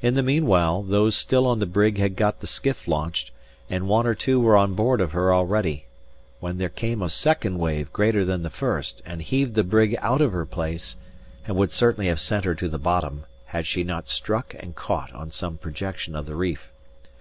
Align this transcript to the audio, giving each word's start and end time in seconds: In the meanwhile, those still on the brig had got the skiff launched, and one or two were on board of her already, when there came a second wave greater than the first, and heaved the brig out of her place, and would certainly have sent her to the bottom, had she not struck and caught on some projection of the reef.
In 0.00 0.14
the 0.14 0.22
meanwhile, 0.22 0.80
those 0.84 1.16
still 1.16 1.44
on 1.44 1.58
the 1.58 1.66
brig 1.66 1.98
had 1.98 2.14
got 2.14 2.38
the 2.38 2.46
skiff 2.46 2.86
launched, 2.86 3.32
and 3.68 3.88
one 3.88 4.06
or 4.06 4.14
two 4.14 4.38
were 4.38 4.56
on 4.56 4.74
board 4.74 5.00
of 5.00 5.10
her 5.10 5.34
already, 5.34 5.86
when 6.38 6.58
there 6.58 6.68
came 6.68 7.02
a 7.02 7.10
second 7.10 7.58
wave 7.58 7.92
greater 7.92 8.24
than 8.24 8.44
the 8.44 8.48
first, 8.50 9.02
and 9.04 9.22
heaved 9.22 9.56
the 9.56 9.64
brig 9.64 9.98
out 10.00 10.20
of 10.20 10.30
her 10.30 10.46
place, 10.46 10.96
and 11.48 11.56
would 11.56 11.72
certainly 11.72 12.06
have 12.06 12.20
sent 12.20 12.44
her 12.44 12.54
to 12.54 12.68
the 12.68 12.78
bottom, 12.78 13.24
had 13.46 13.66
she 13.66 13.82
not 13.82 14.08
struck 14.08 14.54
and 14.60 14.76
caught 14.76 15.12
on 15.12 15.32
some 15.32 15.58
projection 15.58 16.14
of 16.14 16.26
the 16.26 16.36
reef. 16.36 16.70